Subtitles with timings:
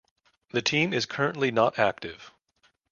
[0.49, 2.31] The team is currently not active.